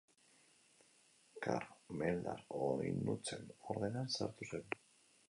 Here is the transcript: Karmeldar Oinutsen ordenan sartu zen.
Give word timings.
Karmeldar 1.47 2.41
Oinutsen 2.63 3.47
ordenan 3.75 4.11
sartu 4.19 4.49
zen. 4.53 4.67